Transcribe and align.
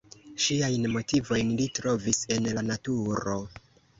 Siajn 0.45 0.87
motivojn 0.93 1.51
li 1.59 1.67
trovis 1.79 2.21
en 2.37 2.49
la 2.59 2.65
naturo. 2.73 3.39